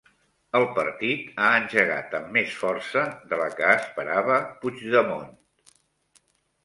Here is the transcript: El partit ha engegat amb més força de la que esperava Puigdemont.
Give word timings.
El 0.59 0.63
partit 0.77 1.27
ha 1.41 1.49
engegat 1.57 2.15
amb 2.19 2.33
més 2.37 2.57
força 2.61 3.03
de 3.33 3.41
la 3.43 3.51
que 3.59 3.69
esperava 3.77 4.39
Puigdemont. 4.65 5.33